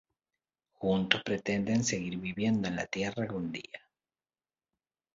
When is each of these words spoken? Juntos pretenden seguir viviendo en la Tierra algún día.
Juntos 0.73 1.21
pretenden 1.21 1.83
seguir 1.83 2.17
viviendo 2.17 2.67
en 2.67 2.75
la 2.75 2.87
Tierra 2.87 3.21
algún 3.21 3.51
día. 3.51 3.81